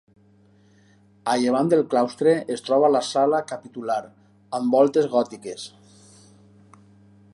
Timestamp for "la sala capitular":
2.95-4.01